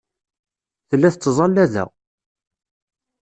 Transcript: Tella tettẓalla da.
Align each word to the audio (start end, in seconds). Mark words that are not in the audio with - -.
Tella 0.89 1.09
tettẓalla 1.13 1.65
da. 1.73 1.85